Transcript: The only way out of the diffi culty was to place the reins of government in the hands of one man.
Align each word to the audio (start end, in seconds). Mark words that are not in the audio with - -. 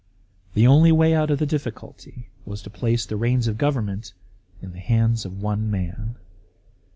The 0.55 0.65
only 0.65 0.91
way 0.91 1.13
out 1.13 1.29
of 1.29 1.37
the 1.37 1.45
diffi 1.45 1.71
culty 1.71 2.25
was 2.43 2.63
to 2.63 2.71
place 2.71 3.05
the 3.05 3.17
reins 3.17 3.47
of 3.47 3.59
government 3.59 4.13
in 4.59 4.71
the 4.71 4.79
hands 4.79 5.25
of 5.25 5.43
one 5.43 5.69
man. 5.69 6.15